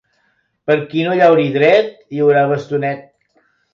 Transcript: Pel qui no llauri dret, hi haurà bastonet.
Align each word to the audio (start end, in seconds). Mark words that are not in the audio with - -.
Pel 0.69 0.79
qui 0.93 1.03
no 1.07 1.13
llauri 1.19 1.45
dret, 1.57 1.93
hi 2.17 2.23
haurà 2.25 2.43
bastonet. 2.53 3.05